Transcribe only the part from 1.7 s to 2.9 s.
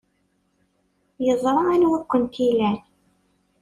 anwa ay kent-ilan.